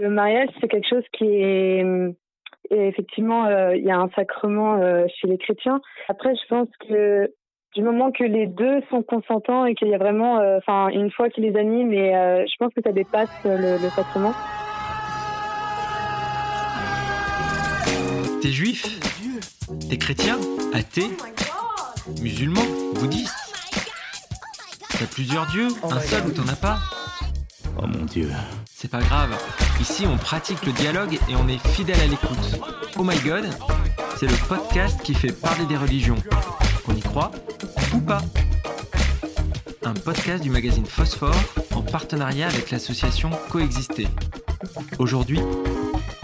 Le 0.00 0.08
mariage, 0.08 0.48
c'est 0.60 0.68
quelque 0.68 0.88
chose 0.88 1.04
qui 1.12 1.26
est 1.26 1.84
et 2.70 2.88
effectivement, 2.88 3.44
euh, 3.44 3.76
il 3.76 3.84
y 3.84 3.90
a 3.90 3.98
un 3.98 4.08
sacrement 4.16 4.76
euh, 4.76 5.04
chez 5.20 5.26
les 5.26 5.36
chrétiens. 5.36 5.80
Après, 6.08 6.30
je 6.34 6.48
pense 6.48 6.68
que 6.88 7.30
du 7.74 7.82
moment 7.82 8.10
que 8.10 8.24
les 8.24 8.46
deux 8.46 8.80
sont 8.88 9.02
consentants 9.02 9.66
et 9.66 9.74
qu'il 9.74 9.88
y 9.88 9.94
a 9.94 9.98
vraiment, 9.98 10.38
euh, 10.38 10.58
une 10.92 11.10
foi 11.10 11.28
qui 11.28 11.42
les 11.42 11.54
anime, 11.54 11.92
et 11.92 12.12
je 12.12 12.56
pense 12.58 12.72
que 12.72 12.80
ça 12.82 12.92
dépasse 12.92 13.30
le, 13.44 13.72
le 13.82 13.88
sacrement. 13.90 14.32
T'es 18.40 18.48
juif? 18.48 18.86
T'es 19.90 19.98
chrétien? 19.98 20.36
Athée? 20.72 21.10
Musulman? 22.22 22.62
Bouddhiste? 22.94 23.36
T'as 24.98 25.06
plusieurs 25.12 25.46
dieux? 25.48 25.68
Un 25.84 26.00
seul 26.00 26.26
ou 26.26 26.32
t'en 26.32 26.48
as 26.48 26.56
pas? 26.56 26.99
Oh 27.78 27.86
mon 27.86 28.04
dieu. 28.04 28.30
C'est 28.66 28.90
pas 28.90 29.00
grave. 29.00 29.36
Ici, 29.80 30.06
on 30.06 30.16
pratique 30.16 30.64
le 30.66 30.72
dialogue 30.72 31.18
et 31.28 31.36
on 31.36 31.48
est 31.48 31.58
fidèle 31.68 32.00
à 32.00 32.06
l'écoute. 32.06 32.60
Oh 32.98 33.04
my 33.04 33.18
god, 33.20 33.48
c'est 34.16 34.26
le 34.26 34.48
podcast 34.48 35.00
qui 35.02 35.14
fait 35.14 35.32
parler 35.32 35.64
des 35.66 35.76
religions. 35.76 36.16
On 36.88 36.94
y 36.94 37.00
croit 37.00 37.30
ou 37.94 38.00
pas? 38.00 38.22
Un 39.84 39.94
podcast 39.94 40.42
du 40.42 40.50
magazine 40.50 40.84
Phosphore 40.84 41.34
en 41.74 41.82
partenariat 41.82 42.48
avec 42.48 42.70
l'association 42.70 43.30
Coexister. 43.48 44.08
Aujourd'hui, 44.98 45.40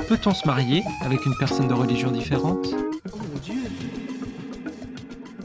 peut-on 0.09 0.35
se 0.35 0.47
marier 0.47 0.83
avec 1.03 1.25
une 1.25 1.35
personne 1.39 1.69
de 1.69 1.75
religion 1.75 2.11
différente? 2.11 2.69
Oh 3.13 3.17
mon 3.17 3.39
dieu 3.41 3.63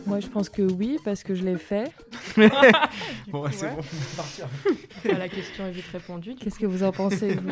Moi, 0.05 0.19
je 0.19 0.27
pense 0.27 0.49
que 0.49 0.61
oui, 0.61 0.97
parce 1.05 1.23
que 1.23 1.35
je 1.35 1.43
l'ai 1.43 1.57
fait. 1.57 1.91
bon, 3.27 3.45
c'est 3.51 3.69
bon, 3.69 3.81
partir. 4.15 4.47
la 5.17 5.29
question 5.29 5.67
est 5.67 5.71
vite 5.71 5.85
répondue. 5.91 6.35
Qu'est-ce 6.39 6.59
que 6.59 6.65
vous 6.65 6.83
en 6.83 6.91
pensez, 6.91 7.35
vous? 7.35 7.51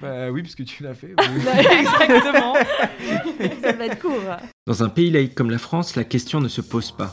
Bah 0.00 0.30
oui, 0.30 0.42
parce 0.42 0.54
que 0.54 0.62
tu 0.62 0.82
l'as 0.82 0.94
fait. 0.94 1.14
Exactement. 1.18 2.54
Ça 3.62 3.72
va 3.72 3.86
être 3.86 3.98
court. 3.98 4.22
Dans 4.66 4.82
un 4.82 4.88
pays 4.88 5.10
laïque 5.10 5.34
comme 5.34 5.50
la 5.50 5.58
France, 5.58 5.96
la 5.96 6.04
question 6.04 6.40
ne 6.40 6.48
se 6.48 6.60
pose 6.60 6.90
pas. 6.92 7.12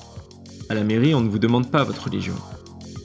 À 0.69 0.73
la 0.73 0.83
mairie, 0.83 1.13
on 1.13 1.21
ne 1.21 1.29
vous 1.29 1.39
demande 1.39 1.69
pas 1.71 1.83
votre 1.83 2.05
religion. 2.05 2.35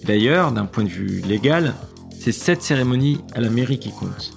D'ailleurs, 0.04 0.52
d'un 0.52 0.66
point 0.66 0.84
de 0.84 0.88
vue 0.88 1.20
légal, 1.20 1.74
c'est 2.18 2.32
cette 2.32 2.62
cérémonie 2.62 3.20
à 3.34 3.40
la 3.40 3.50
mairie 3.50 3.78
qui 3.78 3.90
compte. 3.90 4.32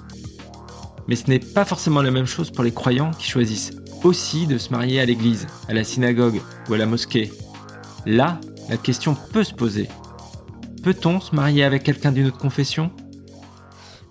Mais 1.08 1.16
ce 1.16 1.30
n'est 1.30 1.39
pas 1.39 1.66
forcément 1.66 2.02
la 2.02 2.11
même 2.11 2.25
chose 2.25 2.49
pour 2.49 2.63
les 2.63 2.73
croyants 2.73 3.11
qui 3.11 3.30
choisissent 3.30 3.71
aussi 4.03 4.47
de 4.47 4.58
se 4.58 4.69
marier 4.69 4.99
à 4.99 5.05
l'église, 5.05 5.47
à 5.67 5.73
la 5.73 5.83
synagogue 5.83 6.41
ou 6.69 6.73
à 6.73 6.77
la 6.77 6.86
mosquée. 6.86 7.31
Là, 8.05 8.39
la 8.69 8.77
question 8.77 9.16
peut 9.33 9.44
se 9.44 9.53
poser. 9.53 9.88
Peut-on 10.83 11.19
se 11.19 11.35
marier 11.35 11.63
avec 11.63 11.83
quelqu'un 11.83 12.11
d'une 12.11 12.27
autre 12.27 12.38
confession? 12.38 12.91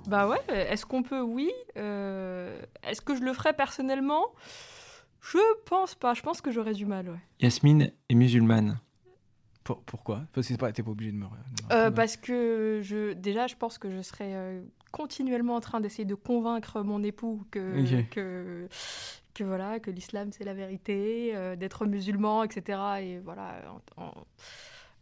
Bah 0.07 0.29
ouais, 0.29 0.41
est-ce 0.49 0.85
qu'on 0.85 1.03
peut? 1.03 1.23
Oui. 1.23 1.51
Euh, 1.77 2.61
est-ce 2.83 3.01
que 3.01 3.15
je 3.15 3.23
le 3.23 3.33
ferais 3.33 3.53
personnellement? 3.53 4.25
Je 5.21 5.39
pense 5.65 5.95
pas, 5.95 6.15
je 6.15 6.23
pense 6.23 6.41
que 6.41 6.51
j'aurais 6.51 6.75
du 6.75 6.85
mal, 6.85 7.09
ouais. 7.09 7.21
Yasmine 7.41 7.93
est 8.09 8.15
musulmane. 8.15 8.79
pourquoi? 9.65 10.25
Parce 10.33 10.49
que 10.49 10.55
pas, 10.55 10.71
t'es 10.73 10.83
pas 10.83 10.91
obligé 10.91 11.13
de 11.13 11.17
me. 11.17 11.27
Euh, 11.73 11.91
parce 11.91 12.17
que 12.17 12.81
je, 12.83 13.15
déjà, 13.15 13.47
je 13.47 13.55
pense 13.57 13.79
que 13.79 13.91
je 13.91 14.03
serais 14.03 14.35
euh, 14.35 14.63
continuellement 14.93 15.55
en 15.55 15.61
train 15.61 15.81
d'essayer 15.81 16.05
de 16.05 16.15
convaincre 16.15 16.83
mon 16.83 17.03
époux 17.03 17.45
que, 17.51 18.05
que 18.11 18.69
que 19.35 19.45
voilà 19.45 19.81
que 19.81 19.91
l'islam 19.91 20.31
c'est 20.33 20.45
la 20.45 20.55
vérité, 20.55 21.33
euh, 21.35 21.57
d'être 21.57 21.87
musulman, 21.87 22.45
etc. 22.45 22.79
Et 23.01 23.19
voilà, 23.19 23.63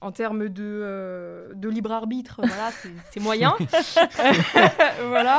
en, 0.00 0.12
termes 0.12 0.48
de, 0.48 0.62
euh, 0.62 1.54
de 1.54 1.68
libre 1.68 1.92
arbitre, 1.92 2.40
voilà, 2.44 2.70
c'est 3.10 3.20
moyen. 3.20 3.54
voilà. 5.08 5.38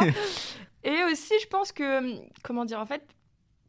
Et 0.84 1.04
aussi, 1.12 1.34
je 1.42 1.48
pense 1.48 1.72
que, 1.72 2.20
comment 2.44 2.66
dire, 2.66 2.80
en 2.80 2.86
fait, 2.86 3.04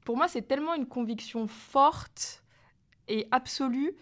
pour 0.04 0.16
moi, 0.16 0.28
c'est 0.28 0.42
tellement 0.42 0.74
une 0.74 0.86
conviction 0.86 1.46
forte 1.46 2.42
et 3.08 3.26
absolue 3.30 3.94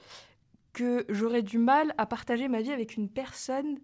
que 0.73 1.05
j'aurais 1.08 1.42
du 1.42 1.58
mal 1.58 1.95
à 1.98 2.07
partager 2.07 2.48
ma 2.48 2.63
vie 2.63 2.73
avec 2.73 2.97
une 2.97 3.08
personne 3.08 3.79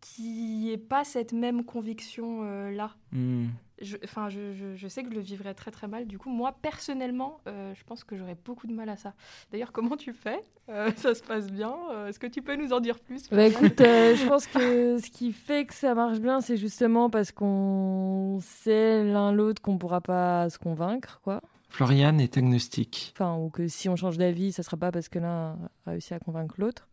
qui 0.00 0.66
n'ait 0.66 0.78
pas 0.78 1.04
cette 1.04 1.32
même 1.32 1.64
conviction-là. 1.64 2.94
Euh, 3.14 3.16
hmm 3.16 3.48
je, 3.80 3.96
enfin, 4.04 4.28
je, 4.28 4.74
je, 4.76 4.88
sais 4.88 5.02
que 5.02 5.10
je 5.10 5.14
le 5.14 5.20
vivrais 5.20 5.54
très 5.54 5.70
très 5.70 5.88
mal. 5.88 6.06
Du 6.06 6.18
coup, 6.18 6.30
moi 6.30 6.54
personnellement, 6.62 7.38
euh, 7.46 7.74
je 7.74 7.82
pense 7.84 8.04
que 8.04 8.16
j'aurais 8.16 8.36
beaucoup 8.44 8.66
de 8.66 8.72
mal 8.72 8.88
à 8.88 8.96
ça. 8.96 9.14
D'ailleurs, 9.50 9.72
comment 9.72 9.96
tu 9.96 10.12
fais 10.12 10.40
euh, 10.68 10.90
Ça 10.96 11.14
se 11.14 11.22
passe 11.22 11.48
bien 11.50 11.74
euh, 11.90 12.08
Est-ce 12.08 12.18
que 12.18 12.26
tu 12.26 12.40
peux 12.40 12.56
nous 12.56 12.72
en 12.72 12.80
dire 12.80 12.98
plus 12.98 13.28
bah, 13.30 13.46
Écoute, 13.46 13.78
je 13.78 14.26
pense 14.28 14.46
que 14.46 14.98
ce 14.98 15.10
qui 15.10 15.32
fait 15.32 15.66
que 15.66 15.74
ça 15.74 15.94
marche 15.94 16.20
bien, 16.20 16.40
c'est 16.40 16.56
justement 16.56 17.10
parce 17.10 17.32
qu'on 17.32 18.38
sait 18.42 19.04
l'un 19.04 19.32
l'autre 19.32 19.60
qu'on 19.60 19.78
pourra 19.78 20.00
pas 20.00 20.48
se 20.50 20.58
convaincre, 20.58 21.20
quoi. 21.22 21.40
Floriane 21.68 22.20
est 22.20 22.36
agnostique. 22.38 23.12
Enfin, 23.16 23.36
ou 23.36 23.50
que 23.50 23.66
si 23.66 23.88
on 23.88 23.96
change 23.96 24.16
d'avis, 24.16 24.52
ça 24.52 24.62
sera 24.62 24.76
pas 24.76 24.92
parce 24.92 25.08
que 25.08 25.18
l'un 25.18 25.58
a 25.86 25.90
réussi 25.90 26.14
à 26.14 26.20
convaincre 26.20 26.54
l'autre. 26.58 26.88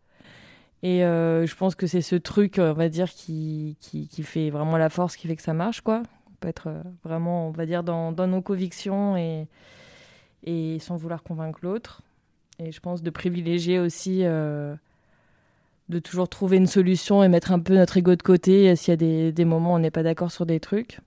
Et 0.81 1.01
je 1.01 1.55
pense 1.55 1.75
que 1.75 1.85
c'est 1.85 2.01
ce 2.01 2.15
truc, 2.15 2.55
on 2.57 2.73
va 2.73 2.89
dire, 2.89 3.11
qui, 3.11 3.77
qui, 3.79 4.07
qui, 4.07 4.23
fait 4.23 4.49
vraiment 4.49 4.77
la 4.77 4.89
force, 4.89 5.15
qui 5.15 5.27
fait 5.27 5.35
que 5.35 5.43
ça 5.43 5.53
marche, 5.53 5.81
quoi 5.81 6.01
peut 6.41 6.49
être 6.49 6.67
euh, 6.67 6.81
vraiment, 7.05 7.47
on 7.47 7.51
va 7.51 7.65
dire, 7.65 7.83
dans, 7.83 8.11
nos 8.11 8.41
convictions 8.41 9.15
et, 9.15 9.47
et 10.43 10.79
sans 10.79 10.97
vouloir 10.97 11.23
convaincre 11.23 11.59
l'autre. 11.61 12.01
Et 12.59 12.73
je 12.73 12.79
pense 12.81 13.01
de 13.01 13.09
privilégier 13.09 13.79
aussi, 13.79 14.21
euh, 14.23 14.75
de 15.87 15.99
toujours 15.99 16.27
trouver 16.27 16.57
une 16.57 16.67
solution 16.67 17.23
et 17.23 17.29
mettre 17.29 17.53
un 17.53 17.59
peu 17.59 17.75
notre 17.75 17.95
ego 17.95 18.15
de 18.15 18.21
côté 18.21 18.75
s'il 18.75 18.91
y 18.91 18.93
a 18.93 18.97
des, 18.97 19.31
des, 19.31 19.45
moments 19.45 19.73
où 19.73 19.75
on 19.75 19.79
n'est 19.79 19.91
pas 19.91 20.03
d'accord 20.03 20.31
sur 20.31 20.45
des 20.45 20.59
trucs. 20.59 20.99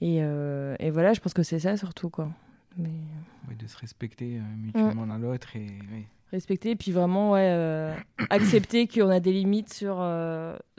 Et, 0.00 0.18
euh, 0.20 0.76
et, 0.78 0.90
voilà, 0.90 1.12
je 1.12 1.20
pense 1.20 1.34
que 1.34 1.42
c'est 1.42 1.58
ça 1.58 1.76
surtout. 1.76 2.08
Quoi. 2.08 2.28
Mais... 2.76 2.90
Oui, 3.48 3.56
de 3.56 3.66
se 3.66 3.76
respecter 3.76 4.40
mutuellement 4.56 5.06
l'un 5.06 5.18
l'autre. 5.18 5.56
Et, 5.56 5.66
respecter, 6.30 6.76
puis 6.76 6.92
vraiment 6.92 7.32
ouais, 7.32 7.94
accepter 8.30 8.86
qu'on 8.86 9.08
a 9.08 9.20
des 9.20 9.32
limites 9.32 9.72
sur, 9.72 9.96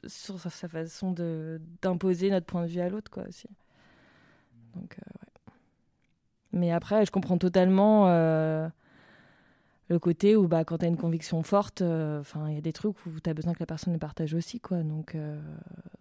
sur 0.07 0.39
sa, 0.39 0.49
façon 0.49 1.13
d'imposer 1.81 2.29
notre 2.29 2.45
point 2.45 2.63
de 2.63 2.67
vue 2.67 2.79
à 2.79 2.89
l'autre, 2.89 3.11
quoi, 3.11 3.23
aussi. 3.27 3.47
Donc, 4.75 4.97
euh, 4.97 5.11
ouais. 5.21 5.53
Mais 6.51 6.71
après, 6.71 7.05
je 7.05 7.11
comprends 7.11 7.37
totalement 7.37 8.07
le 8.07 9.99
côté 9.99 10.35
où, 10.35 10.47
bah, 10.47 10.63
quand 10.63 10.79
tu 10.79 10.85
as 10.85 10.87
une 10.87 10.97
conviction 10.97 11.41
forte, 11.43 11.81
enfin 11.81 12.49
il 12.49 12.55
y 12.55 12.57
a 12.57 12.61
des 12.61 12.73
trucs 12.73 12.95
où 13.05 13.19
tu 13.23 13.29
as 13.29 13.33
besoin 13.33 13.53
que 13.53 13.59
la 13.59 13.65
personne 13.65 13.93
le 13.93 13.99
partage 13.99 14.33
aussi, 14.33 14.59
quoi. 14.59 14.81
Donc, 14.83 15.15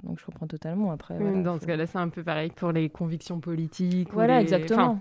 donc 0.02 0.18
je 0.18 0.24
comprends 0.24 0.46
totalement. 0.46 0.90
Après, 0.90 1.18
dans 1.42 1.58
ce 1.58 1.66
cas-là, 1.66 1.86
c'est 1.86 1.98
un 1.98 2.08
peu 2.08 2.22
pareil 2.22 2.50
pour 2.50 2.72
les 2.72 2.88
convictions 2.88 3.40
politiques. 3.40 4.12
Voilà, 4.12 4.40
exactement. 4.40 5.00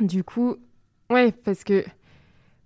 du 0.00 0.24
coup, 0.24 0.56
ouais, 1.10 1.32
parce 1.32 1.64
que 1.64 1.84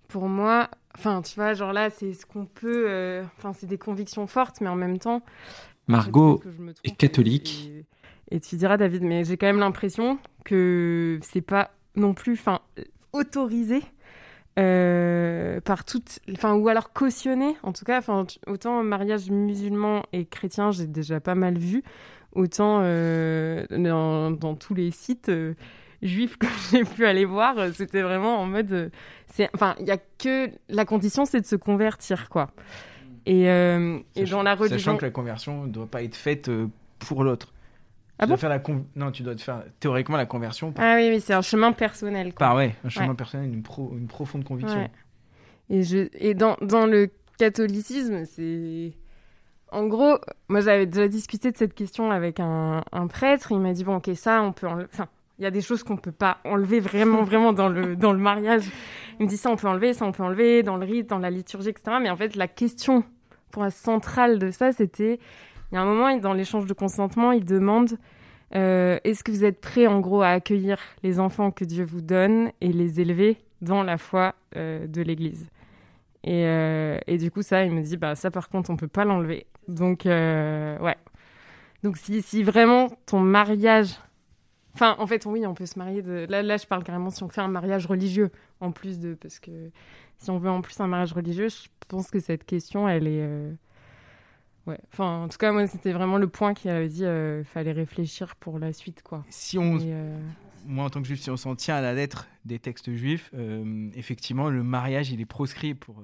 pour 0.07 0.27
moi, 0.27 0.69
Enfin, 0.97 1.21
tu 1.21 1.35
vois, 1.35 1.53
genre 1.53 1.73
là, 1.73 1.89
c'est 1.89 2.13
ce 2.13 2.25
qu'on 2.25 2.45
peut. 2.45 2.85
Euh, 2.87 3.23
enfin, 3.37 3.53
c'est 3.53 3.67
des 3.67 3.77
convictions 3.77 4.25
fortes, 4.25 4.61
mais 4.61 4.67
en 4.67 4.75
même 4.75 4.97
temps. 4.97 5.21
Margot 5.87 6.41
est 6.83 6.95
catholique. 6.95 7.71
Et, 8.31 8.39
tu 8.39 8.55
diras, 8.55 8.77
David, 8.77 9.03
mais 9.03 9.23
j'ai 9.23 9.37
quand 9.37 9.45
même 9.45 9.59
l'impression 9.59 10.17
que 10.43 11.19
c'est 11.21 11.41
pas 11.41 11.71
non 11.95 12.13
plus, 12.13 12.33
enfin, 12.33 12.59
autorisé 13.13 13.81
euh, 14.59 15.61
par 15.61 15.85
toutes, 15.85 16.19
enfin, 16.31 16.55
ou 16.55 16.67
alors 16.67 16.91
cautionné. 16.91 17.55
En 17.63 17.73
tout 17.73 17.85
cas, 17.85 17.99
enfin, 17.99 18.25
autant 18.47 18.83
mariage 18.83 19.29
musulman 19.29 20.03
et 20.13 20.25
chrétien, 20.25 20.71
j'ai 20.71 20.87
déjà 20.87 21.19
pas 21.19 21.35
mal 21.35 21.57
vu, 21.57 21.83
autant 22.33 22.79
euh, 22.81 23.65
dans, 23.69 24.55
tous 24.55 24.73
les 24.73 24.91
sites 24.91 25.31
juifs 26.01 26.37
que 26.37 26.47
j'ai 26.71 26.83
pu 26.83 27.05
aller 27.05 27.25
voir, 27.25 27.55
c'était 27.73 28.01
vraiment 28.01 28.39
en 28.39 28.45
mode, 28.45 28.71
euh, 28.71 28.89
c'est, 29.27 29.49
enfin, 29.53 29.75
il 29.79 29.87
y 29.87 29.91
a 29.91 29.97
que 29.97 30.49
la 30.69 30.85
condition, 30.85 31.25
c'est 31.25 31.41
de 31.41 31.45
se 31.45 31.55
convertir, 31.55 32.29
quoi. 32.29 32.51
Et, 33.25 33.49
euh, 33.49 33.99
et 34.15 34.23
dans 34.23 34.43
la 34.43 34.55
religion, 34.55 34.77
sachant 34.77 34.97
que 34.97 35.05
la 35.05 35.11
conversion 35.11 35.65
ne 35.65 35.71
doit 35.71 35.87
pas 35.87 36.01
être 36.01 36.15
faite 36.15 36.47
euh, 36.47 36.67
pour 36.99 37.23
l'autre. 37.23 37.53
Ah 38.19 38.23
tu 38.23 38.29
dois 38.29 38.37
faire 38.37 38.49
la 38.49 38.61
non, 38.95 39.11
tu 39.11 39.21
dois 39.21 39.37
faire 39.37 39.63
théoriquement 39.79 40.17
la 40.17 40.25
conversion. 40.25 40.73
Ah 40.77 40.95
oui, 40.95 41.09
oui, 41.11 41.21
c'est 41.21 41.33
un 41.33 41.41
chemin 41.41 41.71
personnel. 41.71 42.33
Quoi. 42.33 42.47
Par 42.47 42.55
ouais, 42.55 42.75
un 42.83 42.89
chemin 42.89 43.13
personnel, 43.13 43.53
une, 43.53 43.61
pro... 43.61 43.93
une 43.95 44.07
profonde 44.07 44.43
conviction. 44.43 44.89
Et 45.69 45.83
je 45.83 46.07
et 46.13 46.33
dans, 46.33 46.57
dans 46.61 46.87
le 46.87 47.11
catholicisme, 47.37 48.25
c'est 48.25 48.93
en 49.71 49.85
gros, 49.85 50.17
moi 50.47 50.61
j'avais 50.61 50.85
déjà 50.85 51.07
discuté 51.07 51.51
de 51.51 51.57
cette 51.57 51.73
question 51.73 52.09
avec 52.09 52.39
un, 52.39 52.83
un 52.91 53.07
prêtre. 53.07 53.51
Il 53.51 53.59
m'a 53.59 53.73
dit 53.73 53.83
bon, 53.83 53.97
ok, 53.97 54.09
ça, 54.15 54.41
on 54.41 54.53
peut, 54.53 54.67
enfin, 54.67 55.09
il 55.39 55.43
y 55.43 55.45
a 55.45 55.51
des 55.51 55.61
choses 55.61 55.83
qu'on 55.83 55.97
peut 55.97 56.11
pas 56.11 56.37
enlever 56.43 56.79
vraiment, 56.79 57.23
vraiment 57.23 57.53
dans 57.53 57.69
le, 57.69 57.95
dans 57.95 58.13
le 58.13 58.19
mariage. 58.19 58.63
Il 59.19 59.25
me 59.25 59.29
dit 59.29 59.37
ça, 59.37 59.49
on 59.49 59.55
peut 59.55 59.67
enlever, 59.67 59.93
ça, 59.93 60.05
on 60.05 60.11
peut 60.11 60.23
enlever, 60.23 60.63
dans 60.63 60.77
le 60.77 60.85
rite, 60.85 61.09
dans 61.09 61.19
la 61.19 61.29
liturgie, 61.29 61.69
etc. 61.69 61.97
Mais 62.01 62.09
en 62.09 62.17
fait, 62.17 62.35
la 62.35 62.47
question 62.47 63.03
pour 63.51 63.63
la 63.63 63.71
centrale 63.71 64.39
de 64.39 64.51
ça, 64.51 64.71
c'était, 64.71 65.19
il 65.71 65.75
y 65.75 65.77
a 65.77 65.81
un 65.81 65.85
moment, 65.85 66.15
dans 66.17 66.33
l'échange 66.33 66.65
de 66.65 66.73
consentement, 66.73 67.31
il 67.31 67.45
demande 67.45 67.97
euh, 68.55 68.99
est-ce 69.03 69.23
que 69.23 69.31
vous 69.31 69.43
êtes 69.43 69.59
prêt, 69.59 69.87
en 69.87 69.99
gros, 69.99 70.21
à 70.21 70.29
accueillir 70.29 70.77
les 71.03 71.19
enfants 71.19 71.51
que 71.51 71.65
Dieu 71.65 71.83
vous 71.83 72.01
donne 72.01 72.51
et 72.61 72.71
les 72.71 73.01
élever 73.01 73.37
dans 73.61 73.83
la 73.83 73.97
foi 73.97 74.35
euh, 74.55 74.87
de 74.87 75.01
l'Église? 75.01 75.49
Et, 76.23 76.45
euh, 76.45 76.97
et, 77.07 77.17
du 77.17 77.31
coup, 77.31 77.41
ça, 77.41 77.63
il 77.63 77.71
me 77.71 77.81
dit, 77.81 77.97
bah 77.97 78.15
ça, 78.15 78.31
par 78.31 78.49
contre, 78.49 78.69
on 78.69 78.75
peut 78.75 78.87
pas 78.87 79.05
l'enlever. 79.05 79.45
Donc, 79.67 80.03
ouais. 80.05 80.95
Donc 81.83 81.97
si, 81.97 82.23
si 82.23 82.41
vraiment 82.41 82.89
ton 83.05 83.19
mariage 83.19 83.99
Enfin, 84.77 84.95
en 84.99 85.07
fait, 85.07 85.25
oui, 85.25 85.43
on 85.47 85.55
peut 85.55 85.65
se 85.65 85.79
marier. 85.79 86.03
De... 86.03 86.27
Là, 86.29 86.43
là, 86.43 86.57
je 86.57 86.67
parle 86.67 86.83
carrément 86.83 87.09
si 87.09 87.23
on 87.23 87.29
fait 87.29 87.41
un 87.41 87.47
mariage 87.47 87.87
religieux, 87.87 88.29
en 88.59 88.71
plus 88.71 88.99
de. 88.99 89.15
Parce 89.15 89.39
que 89.39 89.71
si 90.19 90.29
on 90.29 90.37
veut 90.37 90.51
en 90.51 90.61
plus 90.61 90.79
un 90.79 90.85
mariage 90.85 91.13
religieux, 91.13 91.49
je 91.49 91.67
pense 91.87 92.11
que 92.11 92.19
cette 92.19 92.45
question, 92.45 92.87
elle 92.87 93.07
est. 93.07 93.21
Euh, 93.21 93.51
ouais. 94.67 94.77
Enfin, 94.93 95.23
en 95.23 95.29
tout 95.29 95.39
cas, 95.39 95.51
moi, 95.51 95.65
c'était 95.65 95.91
vraiment 95.91 96.19
le 96.19 96.27
point 96.27 96.53
qui 96.53 96.69
avait 96.69 96.89
dit 96.89 97.05
euh, 97.05 97.43
fallait 97.43 97.71
réfléchir 97.71 98.35
pour 98.35 98.59
la 98.59 98.71
suite, 98.71 99.01
quoi. 99.01 99.25
Si 99.29 99.57
on. 99.57 99.79
Euh, 99.81 100.19
moi, 100.67 100.85
en 100.85 100.89
tant 100.91 101.01
que 101.01 101.07
juif, 101.07 101.21
si 101.21 101.31
on 101.31 101.37
s'en 101.37 101.55
tient 101.55 101.75
à 101.75 101.81
la 101.81 101.93
lettre 101.95 102.27
des 102.45 102.59
textes 102.59 102.93
juifs, 102.93 103.31
effectivement, 103.95 104.49
le 104.49 104.61
mariage, 104.61 105.11
il 105.11 105.21
est 105.21 105.25
proscrit 105.25 105.73
pour 105.73 106.03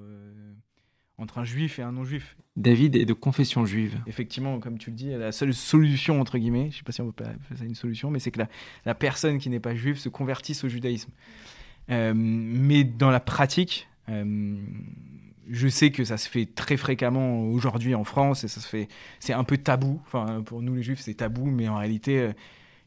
entre 1.18 1.38
un 1.38 1.44
juif 1.44 1.78
et 1.78 1.82
un 1.82 1.92
non-juif. 1.92 2.36
David 2.56 2.96
est 2.96 3.04
de 3.04 3.12
confession 3.12 3.64
juive. 3.66 4.00
Effectivement, 4.06 4.58
comme 4.58 4.78
tu 4.78 4.90
le 4.90 4.96
dis, 4.96 5.10
la 5.10 5.32
seule 5.32 5.54
solution, 5.54 6.20
entre 6.20 6.38
guillemets, 6.38 6.70
je 6.70 6.76
ne 6.76 6.78
sais 6.78 6.82
pas 6.82 6.92
si 6.92 7.00
on 7.02 7.12
peut 7.12 7.24
faire 7.24 7.58
ça 7.58 7.64
une 7.64 7.74
solution, 7.74 8.10
mais 8.10 8.18
c'est 8.18 8.30
que 8.30 8.40
la, 8.84 8.94
personne 8.94 9.38
qui 9.38 9.48
n'est 9.48 9.60
pas 9.60 9.74
juive 9.74 9.98
se 9.98 10.08
convertisse 10.08 10.64
au 10.64 10.68
judaïsme. 10.68 11.10
Euh, 11.90 12.12
mais 12.14 12.82
dans 12.84 13.10
la 13.10 13.20
pratique, 13.20 13.88
euh, 14.08 14.56
je 15.48 15.68
sais 15.68 15.90
que 15.90 16.04
ça 16.04 16.16
se 16.16 16.28
fait 16.28 16.46
très 16.46 16.76
fréquemment 16.76 17.42
aujourd'hui 17.48 17.94
en 17.94 18.04
France 18.04 18.44
et 18.44 18.48
ça 18.48 18.60
se 18.60 18.68
fait, 18.68 18.88
c'est 19.20 19.34
un 19.34 19.44
peu 19.44 19.58
tabou. 19.58 20.00
Enfin, 20.06 20.42
pour 20.42 20.62
nous 20.62 20.74
les 20.74 20.82
juifs, 20.82 21.00
c'est 21.00 21.14
tabou, 21.14 21.46
mais 21.46 21.68
en 21.68 21.76
réalité, 21.76 22.16
je 22.18 22.22
euh, 22.22 22.32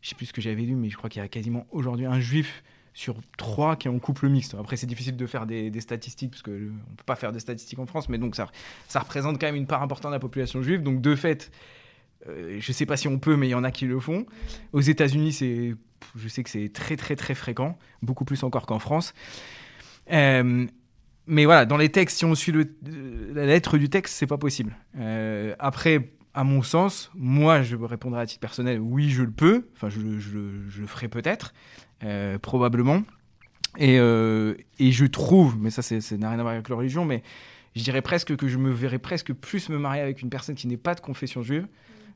je 0.02 0.10
sais 0.10 0.16
plus 0.16 0.28
ce 0.28 0.34
que 0.34 0.42
j'avais 0.42 0.62
lu, 0.62 0.76
mais 0.76 0.90
je 0.90 0.98
crois 0.98 1.10
qu'il 1.10 1.22
y 1.22 1.26
a 1.26 1.28
quasiment 1.28 1.66
aujourd'hui 1.72 2.06
un 2.06 2.20
juif 2.20 2.64
sur 2.98 3.16
trois 3.38 3.76
qui 3.76 3.90
ont 3.90 4.00
couple 4.00 4.28
mixte. 4.28 4.56
Après, 4.56 4.76
c'est 4.76 4.88
difficile 4.88 5.16
de 5.16 5.28
faire 5.28 5.46
des, 5.46 5.72
statistiques, 5.82 6.32
parce 6.32 6.42
qu'on 6.42 6.50
ne 6.50 6.96
peut 6.98 7.04
pas 7.06 7.16
faire 7.16 7.32
des 7.32 7.40
statistiques 7.40 7.78
en 7.78 7.86
France, 7.86 8.10
mais 8.10 8.18
donc 8.18 8.36
ça, 8.36 8.48
ça 8.88 9.02
représente 9.02 9.40
quand 9.40 9.46
même 9.46 9.56
une 9.56 9.68
part 9.68 9.84
importante 9.84 10.10
de 10.10 10.16
la 10.16 10.20
population 10.20 10.64
juive. 10.64 10.82
Donc, 10.82 11.00
de 11.00 11.16
fait, 11.16 11.52
euh, 12.28 12.58
je 12.60 12.72
ne 12.72 12.74
sais 12.74 12.88
pas 12.88 12.98
si 12.98 13.08
on 13.08 13.20
peut, 13.20 13.36
mais 13.36 13.50
il 13.50 13.52
y 13.52 13.56
en 13.56 13.64
a 13.64 13.70
qui 13.70 13.86
le 13.86 14.00
font. 14.00 14.26
Aux 14.74 14.82
États-Unis, 14.82 15.32
c'est, 15.34 15.76
je 16.16 16.28
sais 16.28 16.42
que 16.42 16.50
c'est 16.50 16.74
très, 16.74 16.96
très, 16.96 17.16
très 17.16 17.36
fréquent, 17.36 17.78
beaucoup 18.02 18.26
plus 18.26 18.42
encore 18.42 18.66
qu'en 18.66 18.80
France. 18.80 19.14
Euh, 20.12 20.66
mais 21.28 21.46
voilà, 21.46 21.66
dans 21.68 21.78
les 21.78 21.90
textes, 21.90 22.18
si 22.18 22.26
on 22.26 22.34
suit 22.34 22.54
la 23.32 23.46
lettre 23.46 23.78
du 23.78 23.92
texte, 23.92 24.16
c'est 24.16 24.26
pas 24.26 24.40
possible. 24.40 24.76
Euh, 24.98 25.54
après, 25.60 26.14
à 26.34 26.44
mon 26.44 26.64
sens, 26.64 27.12
moi, 27.14 27.62
je 27.62 27.76
répondrai 27.76 28.22
à 28.22 28.26
titre 28.26 28.42
personnel, 28.42 28.80
oui, 28.80 29.12
je 29.12 29.22
le 29.22 29.32
peux. 29.32 29.68
Enfin, 29.76 29.90
je, 29.90 30.00
je, 30.18 30.40
je 30.68 30.82
le 30.82 30.88
ferai 30.88 31.10
peut-être. 31.10 31.54
Euh, 32.04 32.38
probablement. 32.38 33.02
Et, 33.78 33.98
euh, 34.00 34.56
et, 34.80 34.92
je 34.92 35.06
trouve, 35.06 35.58
mais 35.60 35.70
ça, 35.70 35.82
ça 35.82 36.18
n'a 36.18 36.30
rien 36.30 36.40
à 36.40 36.42
voir 36.42 36.54
avec 36.54 36.70
la 36.70 36.76
religion, 36.76 37.06
mais 37.06 37.24
je 37.76 37.84
dirais 37.84 38.02
presque 38.02 38.36
que 38.36 38.48
je 38.48 38.58
me 38.58 38.72
verrais 38.72 39.00
presque 39.00 39.34
plus 39.34 39.70
me 39.70 39.78
marier 39.78 40.02
avec 40.02 40.22
une 40.22 40.30
personne 40.30 40.56
qui 40.56 40.68
n'est 40.68 40.78
pas 40.78 40.96
de 40.96 41.02
confession 41.02 41.44
juive, 41.44 41.68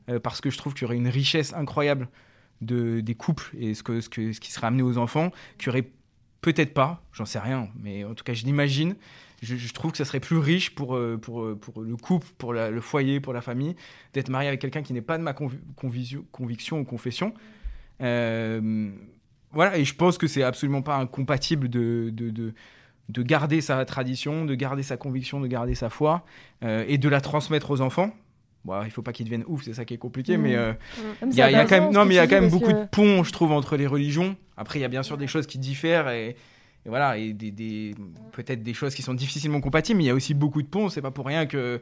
euh, 0.08 0.18
parce 0.18 0.40
que 0.40 0.50
je 0.50 0.58
trouve 0.58 0.74
qu'il 0.74 0.82
y 0.82 0.84
aurait 0.86 0.96
une 0.96 1.08
richesse 1.08 1.52
incroyable 1.52 2.08
de, 2.60 3.00
des 3.00 3.14
couples 3.14 3.50
et 3.58 3.74
ce, 3.74 3.82
que, 3.82 4.00
ce, 4.00 4.08
que, 4.08 4.32
ce 4.32 4.40
qui 4.40 4.50
serait 4.52 4.68
amené 4.68 4.82
aux 4.82 4.98
enfants, 4.98 5.30
qu'il 5.58 5.66
y 5.66 5.70
aurait 5.70 5.90
peut-être 6.40 6.74
pas, 6.74 7.04
j'en 7.12 7.24
sais 7.24 7.38
rien, 7.38 7.68
mais 7.76 8.04
en 8.04 8.14
tout 8.14 8.24
cas 8.24 8.34
je 8.34 8.44
l'imagine. 8.44 8.96
Je, 9.42 9.72
trouve 9.72 9.90
que 9.90 9.98
ça 9.98 10.04
serait 10.04 10.20
plus 10.20 10.38
riche 10.38 10.72
pour, 10.72 10.96
pour, 11.20 11.58
pour 11.58 11.82
le 11.82 11.96
couple, 11.96 12.28
pour 12.38 12.52
le 12.52 12.80
foyer, 12.80 13.18
pour 13.18 13.32
la 13.32 13.40
famille, 13.40 13.74
d'être 14.12 14.28
marié 14.28 14.46
avec 14.46 14.60
quelqu'un 14.60 14.82
qui 14.82 14.92
n'est 14.92 15.02
pas 15.02 15.18
de 15.18 15.24
ma 15.24 15.34
conviction 15.34 16.78
ou 16.78 16.84
confession. 16.84 17.34
Euh, 18.02 18.90
voilà, 19.52 19.76
et 19.76 19.84
je 19.84 19.94
pense 19.94 20.18
que 20.18 20.26
c'est 20.26 20.42
absolument 20.42 20.82
pas 20.82 20.96
incompatible 20.96 21.68
de, 21.68 22.10
de, 22.12 22.30
de, 22.30 22.54
de, 23.08 23.22
garder 23.22 23.60
sa 23.60 23.84
tradition, 23.84 24.44
de 24.44 24.54
garder 24.54 24.82
sa 24.82 24.96
conviction, 24.96 25.40
de 25.40 25.46
garder 25.46 25.74
sa 25.74 25.90
foi 25.90 26.24
euh, 26.64 26.84
et 26.88 26.98
de 26.98 27.08
la 27.08 27.20
transmettre 27.20 27.70
aux 27.70 27.80
enfants. 27.80 28.12
Bon, 28.64 28.82
il 28.84 28.90
faut 28.90 29.02
pas 29.02 29.12
qu'ils 29.12 29.26
deviennent 29.26 29.44
ouf, 29.48 29.64
c'est 29.64 29.74
ça 29.74 29.84
qui 29.84 29.94
est 29.94 29.98
compliqué, 29.98 30.36
mais 30.36 30.54
euh, 30.54 30.72
mmh. 30.72 31.26
il 31.30 31.34
y, 31.34 31.42
a, 31.42 31.64
quand 31.64 31.80
même, 31.80 31.92
non, 31.92 32.04
mais 32.04 32.14
il 32.14 32.18
y 32.18 32.20
a 32.20 32.28
quand 32.28 32.40
même 32.40 32.50
beaucoup 32.50 32.72
de 32.72 32.84
ponts, 32.90 33.24
je 33.24 33.32
trouve, 33.32 33.50
entre 33.50 33.76
les 33.76 33.88
religions. 33.88 34.36
Après, 34.56 34.78
il 34.78 34.82
y 34.82 34.84
a 34.84 34.88
bien 34.88 35.02
sûr 35.02 35.16
des 35.16 35.26
choses 35.26 35.48
qui 35.48 35.58
diffèrent 35.58 36.08
et, 36.10 36.36
voilà, 36.86 37.18
et 37.18 37.32
des, 37.32 37.50
des 37.50 37.94
peut-être 38.32 38.62
des 38.62 38.74
choses 38.74 38.94
qui 38.94 39.02
sont 39.02 39.14
difficilement 39.14 39.60
compatibles, 39.60 39.98
mais 39.98 40.04
il 40.04 40.08
y 40.08 40.10
a 40.10 40.14
aussi 40.14 40.34
beaucoup 40.34 40.62
de 40.62 40.68
ponts. 40.68 40.88
C'est 40.88 41.02
pas 41.02 41.10
pour 41.10 41.26
rien 41.26 41.46
que 41.46 41.80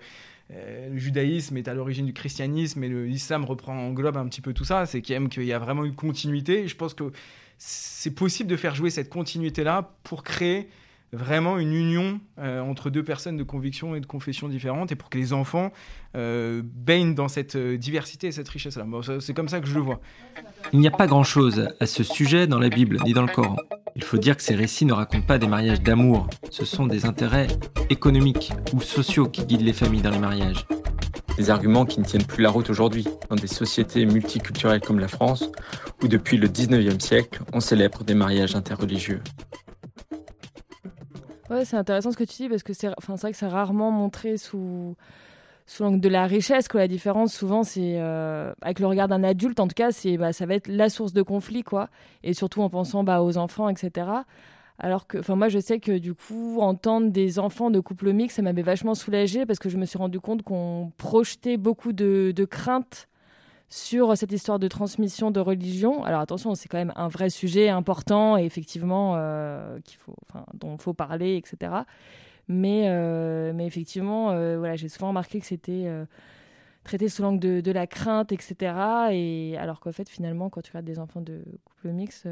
euh, 0.52 0.88
le 0.90 0.98
judaïsme 0.98 1.56
est 1.56 1.68
à 1.68 1.74
l'origine 1.74 2.06
du 2.06 2.12
christianisme 2.12 2.82
et 2.82 2.88
l'islam 2.88 3.44
reprend 3.44 3.74
en 3.74 3.92
globe 3.92 4.16
un 4.16 4.26
petit 4.26 4.40
peu 4.40 4.52
tout 4.52 4.64
ça. 4.64 4.86
C'est 4.86 5.00
qu'il 5.00 5.44
y 5.44 5.52
a 5.52 5.58
vraiment 5.58 5.84
une 5.84 5.94
continuité. 5.94 6.64
Et 6.64 6.68
je 6.68 6.76
pense 6.76 6.94
que 6.94 7.04
c'est 7.62 8.14
possible 8.14 8.48
de 8.48 8.56
faire 8.56 8.74
jouer 8.74 8.88
cette 8.88 9.10
continuité-là 9.10 9.90
pour 10.02 10.24
créer 10.24 10.70
vraiment 11.12 11.58
une 11.58 11.74
union 11.74 12.20
euh, 12.38 12.60
entre 12.60 12.88
deux 12.88 13.02
personnes 13.02 13.36
de 13.36 13.42
conviction 13.42 13.94
et 13.94 14.00
de 14.00 14.06
confession 14.06 14.48
différentes 14.48 14.92
et 14.92 14.96
pour 14.96 15.10
que 15.10 15.18
les 15.18 15.34
enfants 15.34 15.70
euh, 16.16 16.62
baignent 16.64 17.14
dans 17.14 17.28
cette 17.28 17.56
euh, 17.56 17.76
diversité 17.76 18.28
et 18.28 18.32
cette 18.32 18.48
richesse-là. 18.48 18.86
c'est 19.20 19.34
comme 19.34 19.48
ça 19.48 19.60
que 19.60 19.66
je 19.66 19.74
le 19.74 19.80
vois. 19.80 20.00
Il 20.72 20.78
n'y 20.78 20.86
a 20.86 20.92
pas 20.92 21.06
grand-chose 21.06 21.68
à 21.80 21.86
ce 21.86 22.02
sujet 22.02 22.46
dans 22.46 22.58
la 22.58 22.70
Bible 22.70 22.98
ni 23.04 23.12
dans 23.12 23.22
le 23.22 23.28
Coran. 23.32 23.56
Il 23.94 24.04
faut 24.04 24.18
dire 24.18 24.36
que 24.36 24.42
ces 24.42 24.54
récits 24.54 24.86
ne 24.86 24.94
racontent 24.94 25.26
pas 25.26 25.38
des 25.38 25.48
mariages 25.48 25.82
d'amour, 25.82 26.28
ce 26.50 26.64
sont 26.64 26.86
des 26.86 27.04
intérêts 27.04 27.48
économiques 27.90 28.52
ou 28.72 28.80
sociaux 28.80 29.28
qui 29.28 29.44
guident 29.44 29.62
les 29.62 29.74
familles 29.74 30.02
dans 30.02 30.10
les 30.10 30.18
mariages 30.18 30.64
des 31.40 31.48
arguments 31.48 31.86
qui 31.86 32.00
ne 32.00 32.04
tiennent 32.04 32.26
plus 32.26 32.42
la 32.42 32.50
route 32.50 32.68
aujourd'hui, 32.68 33.06
dans 33.30 33.36
des 33.36 33.46
sociétés 33.46 34.04
multiculturelles 34.04 34.82
comme 34.82 34.98
la 34.98 35.08
France, 35.08 35.50
où 36.02 36.08
depuis 36.08 36.36
le 36.36 36.48
19e 36.48 37.00
siècle, 37.00 37.40
on 37.54 37.60
célèbre 37.60 38.04
des 38.04 38.12
mariages 38.12 38.54
interreligieux. 38.54 39.22
Ouais, 41.48 41.64
c'est 41.64 41.78
intéressant 41.78 42.12
ce 42.12 42.18
que 42.18 42.24
tu 42.24 42.42
dis, 42.42 42.48
parce 42.50 42.62
que 42.62 42.74
c'est 42.74 42.88
enfin, 42.98 43.14
vrai 43.14 43.32
que 43.32 43.38
c'est 43.38 43.48
rarement 43.48 43.90
montré 43.90 44.36
sous, 44.36 44.96
sous 45.64 45.82
l'angle 45.82 46.00
de 46.00 46.10
la 46.10 46.26
richesse. 46.26 46.68
que 46.68 46.76
La 46.76 46.88
différence, 46.88 47.32
souvent, 47.32 47.62
c'est 47.62 47.94
euh, 47.96 48.52
avec 48.60 48.78
le 48.78 48.86
regard 48.86 49.08
d'un 49.08 49.24
adulte, 49.24 49.60
en 49.60 49.66
tout 49.66 49.74
cas, 49.74 49.88
bah, 50.18 50.34
ça 50.34 50.44
va 50.44 50.54
être 50.54 50.68
la 50.68 50.90
source 50.90 51.14
de 51.14 51.22
conflit, 51.22 51.62
quoi. 51.62 51.88
Et 52.22 52.34
surtout 52.34 52.60
en 52.60 52.68
pensant 52.68 53.02
bah, 53.02 53.22
aux 53.22 53.38
enfants, 53.38 53.70
etc. 53.70 54.08
Alors 54.82 55.06
que, 55.06 55.18
enfin, 55.18 55.36
moi, 55.36 55.50
je 55.50 55.58
sais 55.58 55.78
que 55.78 55.98
du 55.98 56.14
coup, 56.14 56.58
entendre 56.60 57.10
des 57.10 57.38
enfants 57.38 57.70
de 57.70 57.80
couple 57.80 58.12
mixte, 58.14 58.36
ça 58.36 58.42
m'avait 58.42 58.62
vachement 58.62 58.94
soulagée 58.94 59.44
parce 59.44 59.58
que 59.58 59.68
je 59.68 59.76
me 59.76 59.84
suis 59.84 59.98
rendu 59.98 60.20
compte 60.20 60.42
qu'on 60.42 60.90
projetait 60.96 61.58
beaucoup 61.58 61.92
de, 61.92 62.32
craintes 62.50 63.06
sur 63.68 64.16
cette 64.16 64.32
histoire 64.32 64.58
de 64.58 64.68
transmission 64.68 65.30
de 65.30 65.38
religion. 65.38 66.02
Alors 66.02 66.20
attention, 66.20 66.54
c'est 66.54 66.68
quand 66.68 66.78
même 66.78 66.94
un 66.96 67.08
vrai 67.08 67.28
sujet 67.28 67.68
important 67.68 68.38
et 68.38 68.44
effectivement 68.44 69.14
euh, 69.16 69.78
qu'il 69.84 69.98
faut, 69.98 70.16
dont 70.54 70.76
il 70.76 70.80
faut 70.80 70.94
parler, 70.94 71.36
etc. 71.36 71.72
Mais, 72.48 72.86
euh, 72.88 73.52
mais 73.54 73.66
effectivement, 73.66 74.30
euh, 74.30 74.58
voilà, 74.58 74.76
j'ai 74.76 74.88
souvent 74.88 75.08
remarqué 75.08 75.40
que 75.40 75.46
c'était 75.46 75.88
traité 76.84 77.10
sous 77.10 77.20
l'angle 77.20 77.60
de, 77.60 77.70
la 77.70 77.86
crainte, 77.86 78.32
etc. 78.32 78.56
Et 79.12 79.58
alors 79.58 79.78
qu'en 79.78 79.92
fait, 79.92 80.08
finalement, 80.08 80.48
quand 80.48 80.62
tu 80.62 80.70
regardes 80.70 80.86
des 80.86 80.98
enfants 80.98 81.20
de 81.20 81.44
couple 81.66 81.90
mixte, 81.90 82.26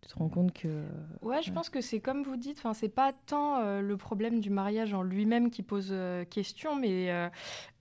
tu 0.00 0.08
te 0.08 0.18
rends 0.18 0.28
compte 0.28 0.52
que. 0.52 0.84
Ouais, 1.22 1.42
je 1.42 1.52
pense 1.52 1.70
que 1.70 1.80
c'est 1.80 2.00
comme 2.00 2.22
vous 2.22 2.36
dites, 2.36 2.58
enfin, 2.58 2.74
c'est 2.74 2.88
pas 2.88 3.12
tant 3.12 3.58
euh, 3.58 3.80
le 3.80 3.96
problème 3.96 4.40
du 4.40 4.50
mariage 4.50 4.94
en 4.94 5.02
lui-même 5.02 5.50
qui 5.50 5.62
pose 5.62 5.88
euh, 5.90 6.24
question, 6.24 6.76
mais 6.76 7.10
euh, 7.10 7.28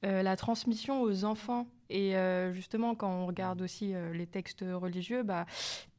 la 0.01 0.35
transmission 0.35 1.01
aux 1.01 1.25
enfants 1.25 1.67
et 1.89 2.15
justement, 2.51 2.95
quand 2.95 3.09
on 3.09 3.25
regarde 3.27 3.61
aussi 3.61 3.93
les 4.11 4.27
textes 4.27 4.61
religieux, 4.61 5.23
bah, 5.23 5.45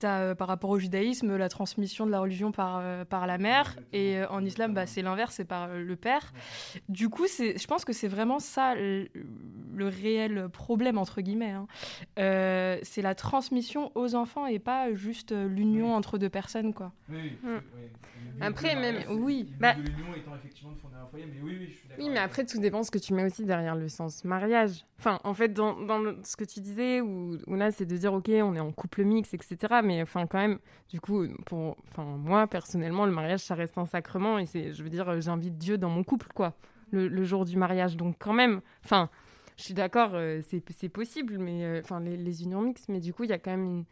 as 0.07 0.21
euh, 0.21 0.35
par 0.35 0.49
rapport 0.49 0.71
au 0.71 0.79
judaïsme 0.79 1.37
la 1.37 1.49
transmission 1.49 2.07
de 2.07 2.11
la 2.11 2.21
religion 2.21 2.53
par, 2.53 2.83
par 3.07 3.27
la 3.27 3.39
mère, 3.39 3.77
et 3.93 4.23
en 4.31 4.45
islam, 4.45 4.75
bah, 4.75 4.87
c'est 4.87 5.03
l'inverse, 5.03 5.35
c'est 5.37 5.45
par 5.45 5.69
le 5.69 5.97
père. 5.97 6.33
Du 6.89 7.09
coup, 7.09 7.27
je 7.27 7.67
pense 7.67 7.85
que 7.85 7.93
c'est 7.93 8.09
vraiment 8.09 8.39
ça 8.39 8.75
le, 8.75 9.09
réel 9.79 10.49
problème, 10.49 10.99
entre 10.99 11.21
guillemets. 11.21 11.53
Hein. 11.53 11.67
c'est 12.17 13.03
la 13.03 13.15
transmission 13.15 13.93
aux 13.95 14.15
enfants 14.15 14.47
et 14.47 14.59
pas 14.59 14.93
juste 14.95 15.33
l'union 15.33 15.95
entre 15.95 16.19
deux 16.19 16.29
personnes. 16.29 16.75
Quoi. 16.75 16.93
Oui, 17.09 17.33
Après, 18.41 18.75
même, 18.75 19.05
oui. 19.11 19.49
Bah... 19.59 19.75
étant 20.17 20.35
effectivement 20.35 20.73
de 20.73 20.79
fonder 20.79 20.97
un 20.97 21.07
foyer, 21.07 21.27
mais 21.27 21.41
oui, 21.43 21.57
oui, 21.61 21.67
je 21.71 21.77
suis 21.77 21.89
Oui, 21.99 22.09
mais 22.11 22.19
après, 22.19 22.45
tout 22.45 22.59
dépend 22.59 22.83
ce 22.83 22.91
que 22.91 22.99
tu 22.99 23.15
mets 23.15 23.25
aussi 23.25 23.45
derrière 23.45 23.75
le 23.75 23.89
sens 23.89 24.25
mariage. 24.25 24.85
Enfin, 24.99 25.21
en 25.25 25.35
fait, 25.35 25.53
dans, 25.53 25.81
dans 25.81 26.15
ce 26.25 26.37
que 26.37 26.45
tu 26.45 26.61
disais, 26.61 27.01
où, 27.01 27.37
là, 27.49 27.71
c'est 27.71 27.87
de 27.87 27.97
dire, 27.97 28.13
OK, 28.13 28.29
on 28.29 28.55
est 28.55 28.61
en 28.61 28.73
couple 28.73 29.05
mix, 29.05 29.33
etc. 29.35 29.57
Mais 29.85 29.88
enfin, 30.03 30.27
quand 30.27 30.39
même, 30.39 30.59
du 30.89 31.01
coup, 31.01 31.27
pour 31.47 31.77
enfin, 31.89 32.05
moi, 32.05 32.47
personnellement, 32.47 33.07
le 33.07 33.13
mariage, 33.13 33.41
ça 33.41 33.55
reste 33.55 33.79
un 33.79 33.87
sacrement. 33.87 34.39
Et 34.39 34.47
c'est, 34.47 34.73
je 34.73 34.83
veux 34.83 34.91
dire, 34.91 35.21
j'invite 35.21 35.59
Dieu 35.59 35.79
dans 35.79 35.91
mon 35.91 36.05
couple, 36.05 36.29
quoi, 36.35 36.55
le, 36.91 37.25
jour 37.25 37.45
du 37.45 37.57
mariage. 37.57 37.97
Donc, 37.97 38.17
quand 38.19 38.33
même, 38.33 38.61
enfin, 38.85 39.11
je 39.57 39.65
suis 39.65 39.75
d'accord, 39.75 40.11
euh, 40.15 40.41
c'est, 40.43 40.89
possible, 40.89 41.39
mais 41.39 41.65
euh, 41.65 41.81
enfin, 41.83 42.01
les, 42.01 42.43
unions 42.43 42.63
mixtes, 42.63 42.89
mais 42.89 43.01
du 43.01 43.13
coup, 43.13 43.25
il 43.25 43.31
y 43.31 43.35
a 43.35 43.39
quand 43.39 43.51
même 43.51 43.65
une. 43.65 43.85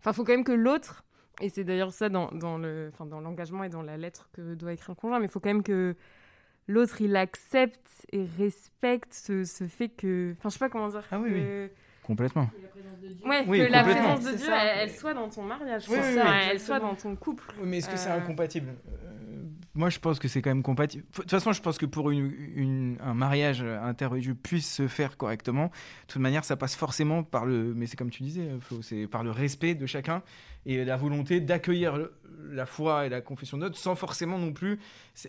Enfin, 0.00 0.12
faut 0.12 0.24
quand 0.24 0.32
même 0.32 0.44
que 0.44 0.52
l'autre. 0.52 1.04
Et 1.40 1.48
c'est 1.48 1.64
d'ailleurs 1.64 1.92
ça 1.92 2.08
dans, 2.08 2.30
dans, 2.32 2.58
le, 2.58 2.92
dans 3.06 3.20
l'engagement 3.20 3.64
et 3.64 3.68
dans 3.68 3.82
la 3.82 3.96
lettre 3.96 4.28
que 4.32 4.54
doit 4.54 4.74
écrire 4.74 4.90
un 4.90 4.94
conjoint, 4.94 5.18
mais 5.18 5.26
il 5.26 5.30
faut 5.30 5.40
quand 5.40 5.48
même 5.48 5.62
que 5.62 5.96
l'autre 6.68 7.00
il 7.00 7.16
accepte 7.16 8.06
et 8.12 8.24
respecte 8.38 9.12
ce, 9.14 9.44
ce, 9.44 9.64
fait 9.64 9.88
que 9.88 10.34
enfin 10.38 10.50
je 10.50 10.54
sais 10.54 10.58
pas 10.58 10.68
comment 10.68 10.88
dire 10.88 11.04
ah 11.10 11.18
oui, 11.18 11.30
oui. 11.32 11.68
Complètement. 12.02 12.48
Ouais, 13.24 13.44
que 13.44 13.70
la 13.70 13.82
présence 13.82 14.24
de 14.24 14.36
Dieu 14.36 14.46
elle, 14.50 14.90
soit 14.90 15.14
dans 15.14 15.28
ton 15.28 15.42
mariage 15.42 15.84
elle 16.50 16.60
soit 16.60 16.80
dans 16.80 16.94
ton 16.94 17.14
couple. 17.16 17.44
Mais 17.62 17.78
est-ce 17.78 17.88
que 17.88 17.96
c'est 17.96 18.10
euh. 18.10 18.16
incompatible? 18.16 18.68
Euh, 18.70 19.31
moi, 19.74 19.88
je 19.88 19.98
pense 19.98 20.18
que 20.18 20.28
c'est 20.28 20.42
quand 20.42 20.50
même 20.50 20.62
compatible. 20.62 21.04
De 21.04 21.22
toute 21.22 21.30
façon, 21.30 21.52
je 21.52 21.62
pense 21.62 21.78
que 21.78 21.86
pour 21.86 22.10
un 22.10 23.14
mariage 23.14 23.62
interreligieux 23.62 24.34
puisse 24.34 24.70
se 24.70 24.86
faire 24.86 25.16
correctement, 25.16 25.66
de 25.66 26.12
toute 26.12 26.20
manière, 26.20 26.44
ça 26.44 26.56
passe 26.56 26.76
forcément 26.76 27.22
par 27.22 27.46
le. 27.46 27.72
Mais 27.74 27.86
c'est 27.86 27.96
comme 27.96 28.10
tu 28.10 28.22
disais, 28.22 28.46
Flo, 28.60 28.82
c'est 28.82 29.06
par 29.06 29.24
le 29.24 29.30
respect 29.30 29.74
de 29.74 29.86
chacun 29.86 30.22
et 30.66 30.84
la 30.84 30.96
volonté 30.96 31.40
d'accueillir 31.40 32.08
la 32.50 32.66
foi 32.66 33.06
et 33.06 33.08
la 33.08 33.22
confession 33.22 33.56
d'autres 33.56 33.78
sans 33.78 33.94
forcément 33.94 34.38
non 34.38 34.52
plus 34.52 34.78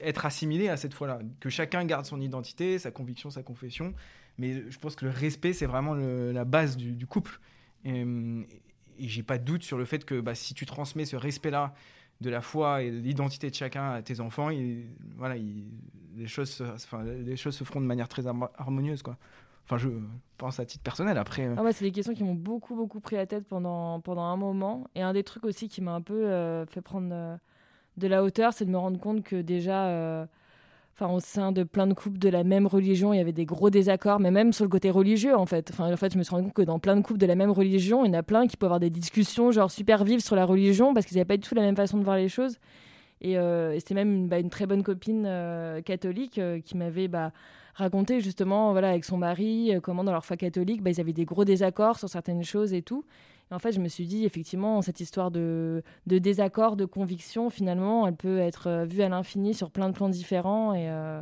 être 0.01 0.25
assimilé 0.25 0.67
à 0.67 0.75
cette 0.75 0.93
foi-là. 0.93 1.19
Que 1.39 1.49
chacun 1.49 1.85
garde 1.85 2.05
son 2.05 2.19
identité, 2.19 2.79
sa 2.79 2.91
conviction, 2.91 3.29
sa 3.29 3.43
confession. 3.43 3.93
Mais 4.37 4.69
je 4.69 4.77
pense 4.77 4.95
que 4.95 5.05
le 5.05 5.11
respect, 5.11 5.53
c'est 5.53 5.67
vraiment 5.67 5.93
la 5.93 6.43
base 6.43 6.75
du, 6.75 7.07
couple. 7.07 7.39
Et, 7.85 8.01
et 8.01 9.07
j'ai 9.07 9.23
pas 9.23 9.37
de 9.37 9.45
doute 9.45 9.63
sur 9.63 9.77
le 9.77 9.85
fait 9.85 10.03
que 10.03 10.19
bah, 10.19 10.35
si 10.35 10.53
tu 10.53 10.65
transmets 10.65 11.05
ce 11.05 11.15
respect-là 11.15 11.73
de 12.23 12.29
la 12.29 12.41
foi 12.41 12.81
et 12.81 12.89
de 12.89 12.97
l'identité 12.97 13.49
de 13.49 13.55
chacun 13.55 13.91
à 13.91 14.01
tes 14.01 14.19
enfants, 14.19 14.49
voilà, 15.17 15.35
les, 15.35 16.27
choses, 16.27 16.63
enfin, 16.73 17.03
les 17.03 17.35
choses 17.35 17.55
se 17.55 17.63
feront 17.63 17.81
de 17.81 17.85
manière 17.85 18.07
très 18.07 18.23
harmonieuse. 18.57 19.03
Quoi. 19.03 19.17
Enfin, 19.65 19.77
je 19.77 19.89
pense 20.37 20.59
à 20.59 20.65
titre 20.65 20.83
personnel. 20.83 21.17
Après, 21.17 21.45
euh. 21.45 21.55
ah 21.57 21.63
ouais, 21.63 21.71
c'est 21.71 21.85
des 21.85 21.91
questions 21.91 22.13
qui 22.13 22.23
m'ont 22.23 22.33
beaucoup, 22.33 22.75
beaucoup 22.75 22.99
pris 22.99 23.15
la 23.15 23.25
tête 23.25 23.45
pendant, 23.47 24.01
pendant 24.01 24.23
un 24.23 24.35
moment. 24.35 24.87
Et 24.95 25.01
un 25.01 25.13
des 25.13 25.23
trucs 25.23 25.45
aussi 25.45 25.69
qui 25.69 25.81
m'a 25.81 25.93
un 25.93 26.01
peu 26.01 26.25
euh, 26.25 26.65
fait 26.65 26.81
prendre 26.81 27.09
euh, 27.11 27.37
de 27.97 28.07
la 28.07 28.23
hauteur, 28.23 28.53
c'est 28.53 28.65
de 28.65 28.71
me 28.71 28.77
rendre 28.77 28.99
compte 28.99 29.23
que 29.23 29.41
déjà 29.41 30.27
enfin 30.95 31.11
au 31.11 31.19
sein 31.19 31.51
de 31.51 31.63
plein 31.63 31.87
de 31.87 31.93
couples 31.93 32.19
de 32.19 32.29
la 32.29 32.43
même 32.43 32.67
religion, 32.67 33.13
il 33.13 33.17
y 33.17 33.19
avait 33.19 33.31
des 33.31 33.45
gros 33.45 33.69
désaccords, 33.69 34.19
mais 34.19 34.31
même 34.31 34.53
sur 34.53 34.63
le 34.63 34.69
côté 34.69 34.91
religieux 34.91 35.35
en 35.35 35.45
fait. 35.45 35.71
Enfin, 35.71 35.91
en 35.91 35.97
fait, 35.97 36.13
je 36.13 36.17
me 36.17 36.23
suis 36.23 36.31
rendu 36.31 36.45
compte 36.45 36.53
que 36.53 36.61
dans 36.61 36.79
plein 36.79 36.95
de 36.95 37.01
couples 37.01 37.19
de 37.19 37.25
la 37.25 37.35
même 37.35 37.51
religion, 37.51 38.05
il 38.05 38.09
y 38.09 38.11
en 38.11 38.19
a 38.19 38.23
plein 38.23 38.47
qui 38.47 38.57
peuvent 38.57 38.67
avoir 38.67 38.79
des 38.79 38.89
discussions 38.89 39.51
genre 39.51 39.71
super 39.71 40.03
vives 40.03 40.21
sur 40.21 40.35
la 40.35 40.45
religion 40.45 40.93
parce 40.93 41.05
qu'ils 41.05 41.17
n'avaient 41.17 41.25
pas 41.25 41.37
du 41.37 41.47
tout 41.47 41.55
la 41.55 41.61
même 41.61 41.75
façon 41.75 41.97
de 41.97 42.03
voir 42.03 42.17
les 42.17 42.29
choses. 42.29 42.59
Et, 43.21 43.37
euh, 43.37 43.73
c'était 43.79 43.93
même 43.93 44.13
une, 44.13 44.27
bah, 44.27 44.39
une, 44.39 44.49
très 44.49 44.65
bonne 44.67 44.83
copine 44.83 45.23
euh, 45.25 45.81
catholique 45.81 46.37
euh, 46.37 46.59
qui 46.59 46.77
m'avait 46.77 47.07
bah, 47.07 47.31
raconté 47.73 48.19
justement 48.19 48.71
voilà 48.73 48.89
avec 48.89 49.05
son 49.05 49.17
mari 49.17 49.71
comment 49.81 50.03
dans 50.03 50.11
leur 50.11 50.25
foi 50.25 50.37
catholique 50.37 50.83
bah, 50.83 50.91
ils 50.91 50.99
avaient 50.99 51.13
des 51.13 51.25
gros 51.25 51.45
désaccords 51.45 51.97
sur 51.97 52.09
certaines 52.09 52.43
choses 52.43 52.73
et 52.73 52.83
tout 52.83 53.03
en 53.51 53.59
fait, 53.59 53.71
je 53.71 53.79
me 53.79 53.87
suis 53.87 54.05
dit, 54.05 54.25
effectivement, 54.25 54.81
cette 54.81 54.99
histoire 54.99 55.31
de, 55.31 55.83
de 56.07 56.17
désaccord, 56.17 56.75
de 56.75 56.85
conviction, 56.85 57.49
finalement, 57.49 58.07
elle 58.07 58.15
peut 58.15 58.39
être 58.39 58.67
euh, 58.67 58.85
vue 58.85 59.01
à 59.01 59.09
l'infini 59.09 59.53
sur 59.53 59.69
plein 59.69 59.89
de 59.89 59.93
plans 59.93 60.09
différents. 60.09 60.73
Et, 60.73 60.89
euh, 60.89 61.21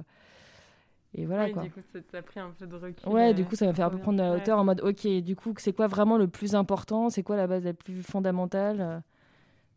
et 1.14 1.26
voilà. 1.26 1.50
quoi. 1.50 1.64
Du 1.64 1.72
coup, 1.72 1.82
ça 1.94 2.00
t'a 2.12 2.22
pris 2.22 2.40
un 2.40 2.52
peu 2.58 2.66
de 2.66 2.76
recul. 2.76 3.10
Ouais, 3.10 3.34
du 3.34 3.44
coup, 3.44 3.56
ça 3.56 3.66
m'a 3.66 3.74
fait 3.74 3.82
un 3.82 3.90
peu 3.90 3.98
prendre 3.98 4.18
de 4.18 4.24
la 4.24 4.36
hauteur 4.36 4.60
en 4.60 4.64
mode, 4.64 4.82
ok, 4.82 5.08
du 5.22 5.36
coup, 5.36 5.54
c'est 5.58 5.74
quoi 5.74 5.88
vraiment 5.88 6.18
le 6.18 6.28
plus 6.28 6.56
important? 6.56 7.10
C'est 7.10 7.24
quoi 7.24 7.36
la 7.36 7.48
base 7.48 7.66
la 7.66 7.74
plus 7.74 8.02
fondamentale? 8.02 9.04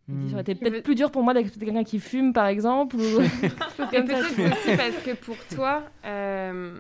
Hmm. 0.07 0.29
Ça 0.29 0.35
aurait 0.35 0.43
été 0.43 0.55
peut-être 0.55 0.85
plus 0.85 0.95
dur 0.95 1.11
pour 1.11 1.23
moi 1.23 1.33
d'accepter 1.33 1.65
quelqu'un 1.65 1.85
qui 1.85 1.99
fume, 1.99 2.33
par 2.33 2.47
exemple. 2.47 2.97
Ou... 2.97 3.01
peut-être 3.77 4.13
aussi 4.13 4.77
parce 4.77 5.03
que 5.03 5.15
pour 5.17 5.37
toi, 5.47 5.83
euh, 6.05 6.79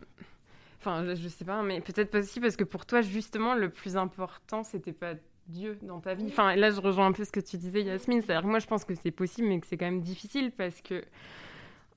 enfin, 0.78 1.04
je, 1.04 1.14
je, 1.14 1.28
sais 1.28 1.44
pas, 1.44 1.62
mais 1.62 1.80
peut-être 1.80 2.18
aussi 2.18 2.38
parce 2.38 2.54
que 2.54 2.64
pour 2.64 2.85
toi, 2.85 3.00
justement, 3.00 3.54
le 3.54 3.71
plus 3.71 3.97
important, 3.97 4.62
c'était 4.62 4.92
pas 4.92 5.14
Dieu 5.48 5.78
dans 5.82 6.00
ta 6.00 6.14
vie. 6.14 6.26
Enfin, 6.28 6.56
là, 6.56 6.70
je 6.70 6.80
rejoins 6.80 7.06
un 7.06 7.12
peu 7.12 7.24
ce 7.24 7.32
que 7.32 7.40
tu 7.40 7.56
disais, 7.56 7.82
Yasmine. 7.82 8.22
C'est-à-dire 8.22 8.42
que 8.42 8.48
moi, 8.48 8.58
je 8.58 8.66
pense 8.66 8.84
que 8.84 8.94
c'est 8.94 9.10
possible, 9.10 9.48
mais 9.48 9.60
que 9.60 9.66
c'est 9.66 9.76
quand 9.76 9.86
même 9.86 10.00
difficile 10.00 10.50
parce 10.52 10.80
que. 10.80 11.04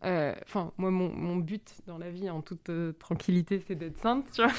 Euh, 0.06 0.36
enfin, 0.44 0.72
moi, 0.78 0.92
mon, 0.92 1.10
mon, 1.10 1.38
but 1.38 1.74
dans 1.88 1.98
la 1.98 2.12
vie, 2.12 2.30
en 2.30 2.42
toute 2.42 2.70
euh, 2.70 2.92
tranquillité, 3.00 3.64
c'est 3.68 3.74
d'être 3.74 3.98
sainte, 3.98 4.26
tu 4.32 4.44
vois. 4.44 4.52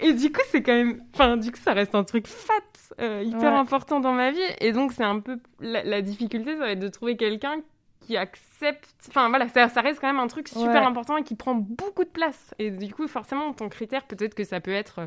et 0.00 0.12
du 0.14 0.32
coup, 0.32 0.40
c'est 0.50 0.60
quand 0.62 0.72
même. 0.72 1.04
Enfin, 1.14 1.36
du 1.36 1.52
coup, 1.52 1.60
ça 1.62 1.72
reste 1.72 1.94
un 1.94 2.02
truc 2.02 2.26
fat, 2.26 2.52
euh, 3.00 3.22
hyper 3.24 3.54
important 3.54 4.00
dans 4.00 4.12
ma 4.12 4.32
vie. 4.32 4.40
Et 4.60 4.72
donc, 4.72 4.92
c'est 4.92 5.04
un 5.04 5.20
peu. 5.20 5.38
La, 5.60 5.84
la 5.84 6.02
difficulté, 6.02 6.54
ça 6.54 6.58
va 6.58 6.70
être 6.72 6.80
de 6.80 6.88
trouver 6.88 7.16
quelqu'un 7.16 7.60
qui 8.06 8.16
accepte. 8.16 8.94
Enfin 9.08 9.28
voilà, 9.28 9.48
ça, 9.48 9.68
ça, 9.68 9.80
reste 9.80 10.00
quand 10.00 10.06
même 10.06 10.18
un 10.18 10.26
truc 10.26 10.48
super 10.48 10.86
important 10.86 11.16
et 11.16 11.22
qui 11.22 11.34
prend 11.34 11.54
beaucoup 11.54 12.04
de 12.04 12.08
place. 12.08 12.54
Et 12.58 12.70
du 12.70 12.92
coup, 12.92 13.08
forcément, 13.08 13.52
ton 13.52 13.68
critère, 13.68 14.04
peut-être 14.04 14.34
que 14.34 14.44
ça 14.44 14.60
peut 14.60 14.72
être 14.72 15.00
euh, 15.00 15.06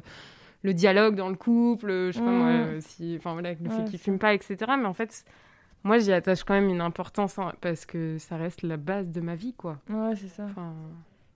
le 0.64 0.74
dialogue 0.74 1.16
dans 1.16 1.30
le 1.30 1.36
couple, 1.36 1.90
je 2.08 2.12
sais 2.14 2.20
pas 2.20 2.32
moi, 2.32 2.52
mmh. 2.52 2.56
euh, 2.56 2.80
si, 2.82 3.16
enfin 3.18 3.34
voilà, 3.34 3.54
le 3.54 3.70
fait 3.70 3.86
qu'il 3.86 4.00
fume 4.00 4.20
pas, 4.20 4.34
etc. 4.34 4.58
Mais 4.78 4.86
en 4.86 4.94
fait, 4.94 5.26
moi, 5.84 6.00
j'y 6.00 6.12
attache 6.12 6.44
quand 6.44 6.54
même 6.54 6.70
une 6.70 6.82
importance 6.82 7.40
hein, 7.40 7.54
parce 7.62 7.86
que 7.86 8.18
ça 8.18 8.38
reste 8.38 8.64
la 8.64 8.78
base 8.78 9.10
de 9.10 9.22
ma 9.22 9.36
vie, 9.36 9.54
quoi. 9.54 9.80
Ouais, 9.90 10.16
c'est 10.16 10.30
ça. 10.30 10.48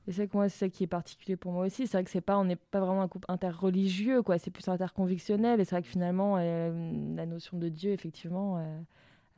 Et 0.07 0.11
c'est 0.11 0.27
que 0.27 0.35
moi, 0.35 0.49
c'est 0.49 0.65
ça 0.65 0.69
qui 0.69 0.83
est 0.83 0.87
particulier 0.87 1.35
pour 1.35 1.51
moi 1.51 1.65
aussi. 1.65 1.85
C'est 1.85 1.97
vrai 1.97 2.03
que 2.03 2.09
c'est 2.09 2.21
pas, 2.21 2.37
on 2.37 2.45
n'est 2.45 2.55
pas 2.55 2.79
vraiment 2.79 3.03
un 3.03 3.07
couple 3.07 3.29
interreligieux, 3.29 4.23
quoi. 4.23 4.39
C'est 4.39 4.49
plus 4.49 4.67
interconvictionnel. 4.67 5.61
Et 5.61 5.65
c'est 5.65 5.75
vrai 5.75 5.83
que 5.83 5.87
finalement, 5.87 6.37
euh, 6.39 6.91
la 7.15 7.27
notion 7.27 7.57
de 7.57 7.69
Dieu, 7.69 7.91
effectivement, 7.91 8.57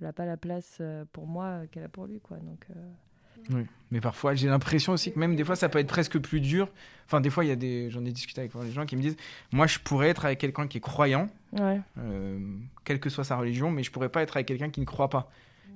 elle 0.04 0.10
n'a 0.10 0.14
pas 0.14 0.26
la 0.26 0.38
place 0.38 0.78
euh, 0.82 1.06
pour 1.14 1.28
moi 1.28 1.62
qu'elle 1.72 1.84
a 1.84 1.90
pour 1.90 2.06
lui. 2.06 2.20
Quoi. 2.20 2.38
Donc, 2.38 2.66
euh, 2.70 3.54
Oui, 3.54 3.66
mais 3.90 4.02
parfois 4.02 4.34
j'ai 4.36 4.50
l'impression 4.50 4.94
aussi 4.94 5.14
que 5.14 5.20
même 5.20 5.36
des 5.36 5.46
fois 5.46 5.56
ça 5.56 5.70
peut 5.70 5.80
être 5.80 5.88
presque 5.88 6.20
plus 6.20 6.42
dur. 6.42 6.68
Enfin, 7.06 7.22
des 7.22 7.30
fois, 7.30 7.46
il 7.46 7.48
y 7.48 7.52
a 7.52 7.56
des, 7.56 7.90
j'en 7.90 8.04
ai 8.06 8.12
discuté 8.12 8.42
avec 8.42 8.52
des 8.56 8.72
gens 8.72 8.86
qui 8.86 8.96
me 8.96 9.02
disent, 9.02 9.18
moi 9.52 9.68
je 9.68 9.80
pourrais 9.80 10.10
être 10.10 10.26
avec 10.26 10.40
quelqu'un 10.40 10.68
qui 10.68 10.78
est 10.78 10.82
croyant, 10.82 11.30
ouais. 11.54 11.80
euh, 12.00 12.40
quelle 12.84 13.00
que 13.00 13.10
soit 13.10 13.24
sa 13.24 13.38
religion, 13.38 13.72
mais 13.72 13.84
je 13.84 13.92
pourrais 13.92 14.10
pas 14.10 14.22
être 14.22 14.36
avec 14.36 14.48
quelqu'un 14.48 14.70
qui 14.70 14.82
ne 14.82 14.86
croit 14.86 15.10
pas. 15.10 15.30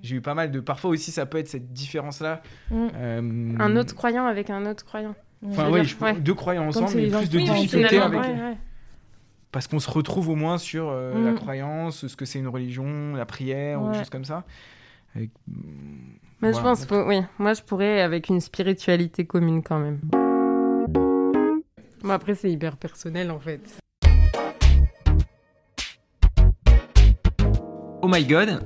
J'ai 0.04 0.18
eu 0.18 0.22
pas 0.22 0.36
mal 0.36 0.52
de. 0.52 0.60
Parfois 0.60 0.92
aussi, 0.92 1.12
ça 1.12 1.26
peut 1.26 1.38
être 1.38 1.48
cette 1.48 1.74
différence-là. 1.74 2.44
Mm. 2.70 2.88
Euh, 2.96 3.56
un 3.60 3.76
autre 3.76 3.96
croyant 3.96 4.26
avec 4.26 4.50
un 4.50 4.66
autre 4.66 4.86
croyant. 4.86 5.16
Enfin, 5.46 5.70
oui, 5.72 5.82
deux 6.22 6.34
croyants 6.34 6.68
ensemble, 6.68 6.92
mais 6.96 7.08
plus 7.08 7.30
de 7.30 7.40
difficultés 7.40 8.00
avec 8.00 8.22
parce 9.52 9.68
qu'on 9.68 9.80
se 9.80 9.90
retrouve 9.90 10.30
au 10.30 10.36
moins 10.36 10.58
sur 10.58 10.90
euh, 10.90 11.14
la 11.24 11.32
mm. 11.32 11.36
croyance, 11.36 12.08
ce 12.08 12.16
que 12.16 12.26
c'est 12.26 12.40
une 12.40 12.48
religion, 12.48 13.14
la 13.16 13.26
prière, 13.26 13.82
ou 13.82 13.92
des 13.92 13.98
choses 13.98 14.10
comme 14.10 14.26
ça. 14.26 14.44
Moi, 16.42 16.52
je 16.52 16.60
pense, 16.60 16.86
que, 16.86 17.08
oui, 17.08 17.22
moi, 17.40 17.54
je 17.54 17.64
pourrais 17.64 18.02
avec 18.02 18.30
une 18.30 18.40
spiritualité 18.40 19.26
commune 19.26 19.64
quand 19.64 19.80
même. 19.80 20.00
Bon, 22.04 22.10
après, 22.12 22.36
c'est 22.36 22.52
hyper 22.52 22.78
personnel 22.78 23.32
en 23.32 23.40
fait. 23.40 23.80
Oh 28.02 28.08
my 28.08 28.24
god, 28.24 28.64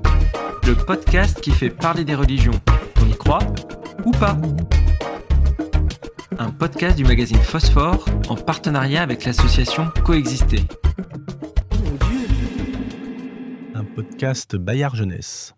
le 0.68 0.74
podcast 0.86 1.40
qui 1.40 1.52
fait 1.52 1.70
parler 1.70 2.04
des 2.04 2.16
religions. 2.16 2.60
On 3.02 3.08
y 3.08 3.16
croit 3.16 3.40
ou 4.06 4.12
pas? 4.12 4.38
Un 6.38 6.52
podcast 6.52 6.98
du 6.98 7.04
magazine 7.04 7.38
Phosphore 7.38 8.06
en 8.30 8.36
partenariat 8.36 9.02
avec 9.02 9.26
l'association 9.26 9.90
Coexister. 10.06 10.62
Un 13.76 13.84
podcast 13.84 14.56
Bayard 14.56 14.96
Jeunesse. 14.96 15.54